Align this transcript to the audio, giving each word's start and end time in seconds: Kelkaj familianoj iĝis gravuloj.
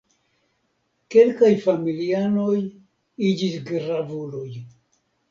Kelkaj 1.15 1.49
familianoj 1.65 2.55
iĝis 3.33 3.59
gravuloj. 3.69 4.49